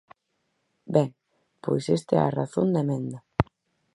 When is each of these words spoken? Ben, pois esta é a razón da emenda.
Ben, 0.95 1.07
pois 1.63 1.85
esta 1.97 2.13
é 2.17 2.21
a 2.23 2.33
razón 2.39 2.67
da 2.73 2.83
emenda. 2.85 3.19